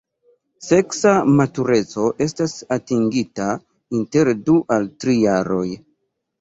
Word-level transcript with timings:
Seksa 0.67 1.11
matureco 1.41 2.07
estas 2.27 2.57
atingita 2.77 3.53
inter 4.01 4.35
du 4.51 4.59
al 4.79 4.93
tri 5.03 5.19
jaroj. 5.23 5.67